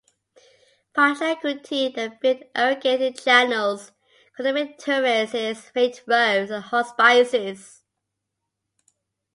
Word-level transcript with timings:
Pachacuti 0.95 1.93
then 1.93 2.17
built 2.19 2.41
irrigating 2.55 3.13
channels, 3.13 3.91
cultivated 4.35 4.79
terraces, 4.79 5.71
made 5.75 6.01
roads 6.07 6.49
and 6.49 6.63
hospices. 6.63 7.83